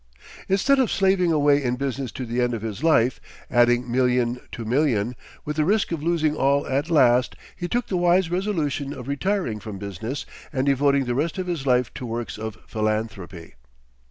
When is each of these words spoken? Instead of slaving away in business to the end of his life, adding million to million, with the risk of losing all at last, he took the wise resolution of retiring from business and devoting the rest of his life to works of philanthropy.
Instead 0.49 0.79
of 0.79 0.91
slaving 0.91 1.31
away 1.31 1.61
in 1.63 1.75
business 1.75 2.11
to 2.11 2.25
the 2.25 2.41
end 2.41 2.55
of 2.55 2.63
his 2.63 2.83
life, 2.83 3.21
adding 3.51 3.91
million 3.91 4.39
to 4.51 4.65
million, 4.65 5.15
with 5.45 5.57
the 5.57 5.63
risk 5.63 5.91
of 5.91 6.01
losing 6.01 6.35
all 6.35 6.65
at 6.65 6.89
last, 6.89 7.35
he 7.55 7.67
took 7.67 7.85
the 7.85 7.97
wise 7.97 8.31
resolution 8.31 8.93
of 8.93 9.07
retiring 9.07 9.59
from 9.59 9.77
business 9.77 10.25
and 10.51 10.65
devoting 10.65 11.05
the 11.05 11.13
rest 11.13 11.37
of 11.37 11.45
his 11.45 11.67
life 11.67 11.93
to 11.93 12.03
works 12.07 12.39
of 12.39 12.57
philanthropy. 12.65 13.53